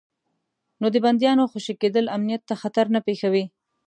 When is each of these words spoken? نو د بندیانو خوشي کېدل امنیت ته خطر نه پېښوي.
نو 0.81 0.87
د 0.93 0.95
بندیانو 1.05 1.49
خوشي 1.51 1.73
کېدل 1.81 2.05
امنیت 2.15 2.41
ته 2.49 2.55
خطر 2.61 2.85
نه 2.95 2.99
پېښوي. 3.07 3.45